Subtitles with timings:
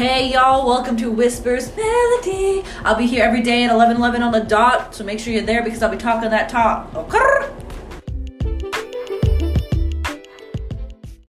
[0.00, 2.62] Hey y'all, welcome to Whispers Melody.
[2.86, 5.42] I'll be here every day at 11 11 on the dot, so make sure you're
[5.42, 6.94] there because I'll be talking that talk.
[6.94, 7.29] Okay?